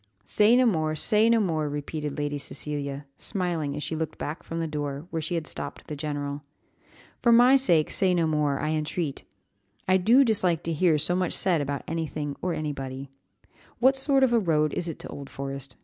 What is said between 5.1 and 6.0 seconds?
where she had stopped the